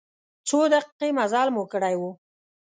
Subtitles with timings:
[0.47, 2.01] څو دقیقې مزل مو کړی و.